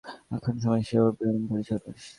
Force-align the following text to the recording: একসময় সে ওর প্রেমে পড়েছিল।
একসময় 0.49 0.81
সে 0.89 0.97
ওর 1.03 1.11
প্রেমে 1.17 1.41
পড়েছিল। 1.49 1.77